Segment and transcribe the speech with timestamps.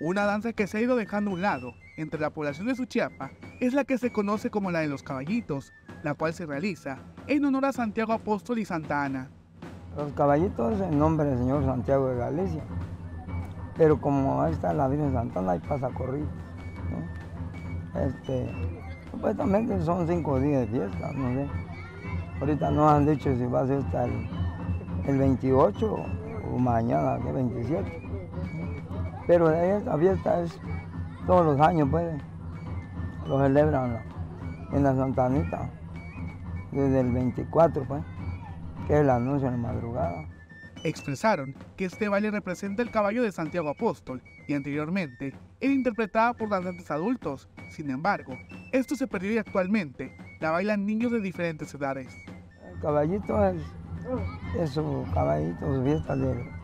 [0.00, 3.32] Una danza que se ha ido dejando a un lado entre la población de Suchiapa
[3.58, 5.72] es la que se conoce como la de los caballitos,
[6.04, 9.28] la cual se realiza en honor a Santiago Apóstol y Santa Ana.
[9.96, 12.62] Los caballitos en nombre del Señor Santiago de Galicia,
[13.76, 16.28] pero como ahí está la Virgen Santana, ahí pasa corrido.
[16.92, 18.00] ¿no?
[18.00, 18.54] Este,
[19.10, 21.48] supuestamente son cinco días de fiesta, no sé.
[22.38, 24.28] Ahorita no han dicho si va a ser hasta el,
[25.08, 25.96] el 28
[26.52, 28.07] o mañana, que 27.
[29.28, 30.58] Pero esta fiesta es
[31.26, 32.18] todos los años, pues,
[33.26, 34.02] lo celebran
[34.72, 35.70] en la Santanita,
[36.72, 38.02] desde el 24, pues,
[38.86, 40.26] que es el anuncio en la madrugada.
[40.82, 46.48] Expresaron que este baile representa el caballo de Santiago Apóstol y anteriormente era interpretada por
[46.48, 47.50] danzantes adultos.
[47.70, 48.32] Sin embargo,
[48.72, 52.08] esto se perdió y actualmente la bailan niños de diferentes edades.
[52.72, 53.60] El caballito es,
[54.58, 56.57] es su caballito, su fiesta del,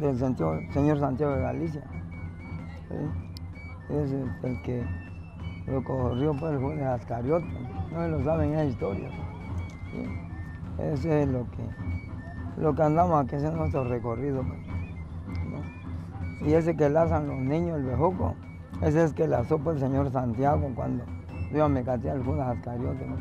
[0.00, 1.82] del Santiago- Señor Santiago de Galicia.
[2.88, 3.92] ¿sí?
[3.94, 4.84] Es el, que
[5.66, 7.46] lo corrió por el juez de Ascariote,
[7.92, 9.08] no lo saben esa historia.
[9.92, 10.82] ¿sí?
[10.82, 14.42] Ese es lo que, lo que andamos aquí, ese es nuestro recorrido.
[14.42, 14.74] pues.
[16.48, 18.34] Y ese que lazan los niños, el bejuco,
[18.82, 21.04] ese es que lazó por el señor Santiago cuando
[21.52, 23.06] yo me caté al Ascariote.
[23.06, 23.16] ¿no?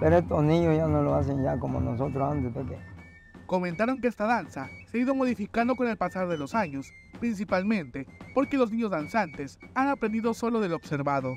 [0.00, 2.78] Pero estos niños ya no lo hacen ya como nosotros antes, pues, porque
[3.48, 8.06] Comentaron que esta danza se ha ido modificando con el pasar de los años, principalmente
[8.34, 11.34] porque los niños danzantes han aprendido solo del observado.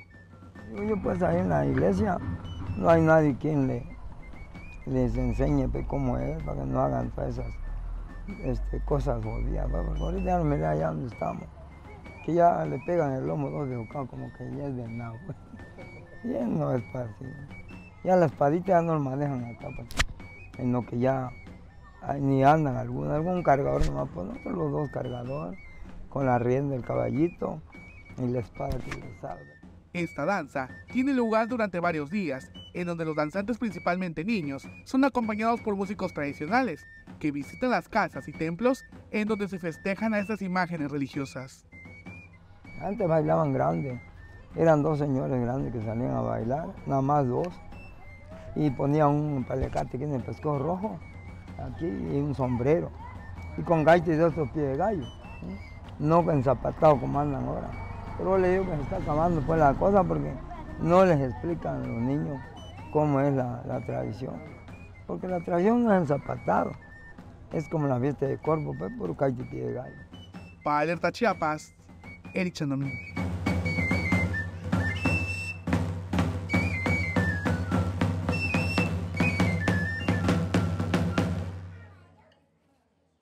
[0.75, 2.17] Yo pues ahí en la iglesia
[2.77, 3.85] no hay nadie quien le,
[4.87, 7.53] les enseñe pues, cómo es, para que no hagan todas esas
[8.43, 9.69] este, cosas jodidas.
[9.71, 11.45] pues, ahorita ya no me allá donde estamos,
[12.25, 15.15] que ya le pegan el lomo dos de bocado como que ya es venado.
[15.25, 15.37] Pues.
[16.25, 17.25] Y él no es así.
[18.03, 19.87] Ya la espadita ya no lo manejan acá, pues,
[20.57, 21.31] en lo que ya
[22.19, 25.59] ni andan algunos, algún cargador nomás, pues nosotros los dos cargadores,
[26.09, 27.61] con la rienda del caballito
[28.17, 29.61] y la espada que le salve.
[29.93, 35.59] Esta danza tiene lugar durante varios días, en donde los danzantes, principalmente niños, son acompañados
[35.61, 36.85] por músicos tradicionales,
[37.19, 41.65] que visitan las casas y templos en donde se festejan a estas imágenes religiosas.
[42.81, 44.01] Antes bailaban grandes,
[44.55, 47.49] eran dos señores grandes que salían a bailar, nada más dos,
[48.55, 50.99] y ponían un palecate que en el pescado rojo,
[51.59, 52.89] aquí, y un sombrero,
[53.57, 55.05] y con gaitas de otros pies de gallo,
[55.39, 55.57] ¿sí?
[55.99, 57.69] no enzapatados como andan ahora.
[58.17, 60.33] Pero le digo que se está acabando pues la cosa porque
[60.79, 62.39] no les explican a los niños
[62.91, 64.35] cómo es la, tradición.
[65.07, 66.71] Porque la tradición no es enzapatado,
[67.51, 69.95] es como la fiesta de corvo, pues, por gaita y pie de gallo.
[70.63, 71.73] Para Alerta Chiapas,
[72.33, 72.91] Eric Chandomí.